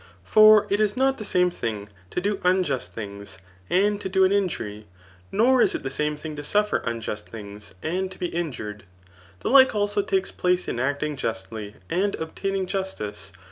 For 0.23 0.65
it 0.71 0.79
is 0.79 0.97
not 0.97 1.19
the 1.19 1.23
same 1.23 1.51
thing, 1.51 1.87
to 2.09 2.19
do 2.19 2.41
unjust 2.43 2.95
things, 2.95 3.37
and 3.69 4.01
to 4.01 4.09
do 4.09 4.23
an 4.23 4.31
Digitized 4.31 4.33
by 4.33 4.39
Google 4.39 4.49
CHAP. 4.49 4.49
IX. 4.49 4.49
tTHIC4. 4.49 4.49
Its 4.49 4.53
injury; 4.53 4.87
nor 5.47 5.61
is 5.61 5.75
it 5.75 5.83
the 5.83 5.89
same 5.91 6.15
thing 6.17 6.35
to 6.37 6.43
suffer 6.43 6.77
unjust 6.77 7.31
things^ 7.31 7.73
and 7.83 8.11
to 8.11 8.17
be 8.17 8.25
injured. 8.25 8.83
The 9.41 9.49
like 9.51 9.75
also 9.75 10.01
takes 10.01 10.31
place 10.31 10.67
in 10.67 10.79
acting 10.79 11.15
justly 11.17 11.75
and 11.91 12.15
obtaining 12.15 12.65
justice. 12.65 13.31